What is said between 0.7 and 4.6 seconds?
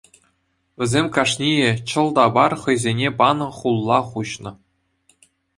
Вӗсем кашнийӗ чӑл та пар хӑйсене панӑ хулла хуҫнӑ.